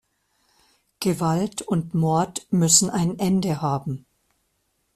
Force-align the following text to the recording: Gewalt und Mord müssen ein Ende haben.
Gewalt 0.99 1.61
und 1.61 1.93
Mord 1.93 2.47
müssen 2.49 2.89
ein 2.89 3.19
Ende 3.19 3.61
haben. 3.61 4.07